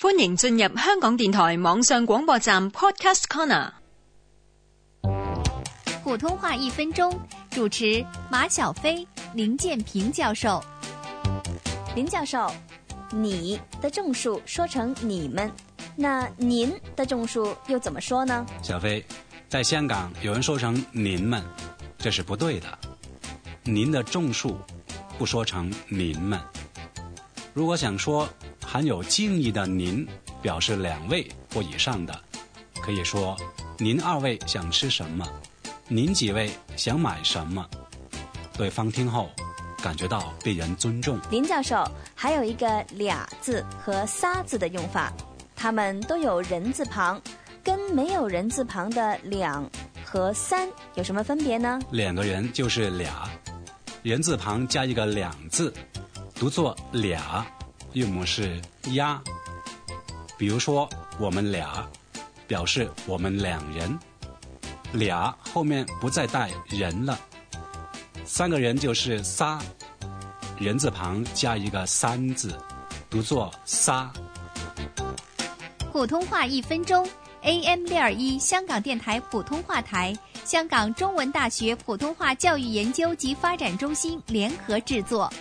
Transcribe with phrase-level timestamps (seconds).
[0.00, 3.72] 欢迎进入香港电台网上广播站 Podcast Corner。
[6.04, 7.18] 普通话一分钟，
[7.50, 10.62] 主持马小飞、林建平教授。
[11.96, 12.48] 林教授，
[13.10, 15.50] 你的种树说成你们，
[15.96, 18.46] 那您的种树又怎么说呢？
[18.62, 19.04] 小飞，
[19.48, 21.42] 在香港有人说成您们，
[21.98, 22.78] 这是不对的。
[23.64, 24.56] 您的种树
[25.18, 26.38] 不说成您们。
[27.52, 28.28] 如果想说
[28.70, 30.06] 含有敬意的您，
[30.42, 32.14] 表示两位或以上的，
[32.82, 33.34] 可以说
[33.78, 35.26] 您二位想吃什么，
[35.88, 37.66] 您几位想买什么，
[38.58, 39.30] 对方听后
[39.82, 41.18] 感觉到被人尊重。
[41.30, 41.82] 林教授
[42.14, 45.10] 还有一个“俩”字和“仨”字的用法，
[45.56, 47.18] 它们都有人字旁，
[47.64, 49.66] 跟没有人字旁的“两”
[50.04, 51.80] 和“三”有什么分别呢？
[51.90, 53.30] 两个人就是俩，
[54.02, 55.72] 人字旁加一个“两”字，
[56.34, 57.46] 读作“俩”，
[57.92, 58.60] 韵母是
[58.92, 59.22] “呀”。
[60.36, 60.88] 比如说，
[61.18, 61.84] 我们俩
[62.46, 63.98] 表示我们两人，
[64.92, 67.18] 俩后面不再带人了。
[68.24, 69.58] 三个人就是仨，
[70.58, 72.56] 人字旁加一个“三”字，
[73.10, 74.12] 读作“仨”。
[75.90, 77.08] 普通话一分钟
[77.42, 85.32] ，AM 六二一香港电台普通话台，香港中文大学普通话教育研究及发展中心联合制作。